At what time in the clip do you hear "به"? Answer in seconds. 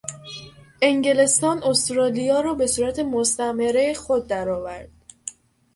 2.53-2.67